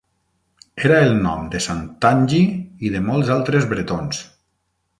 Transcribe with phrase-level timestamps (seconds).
[0.87, 2.41] Era el nom de Sant Tangi
[2.89, 4.25] i de molts altres bretons.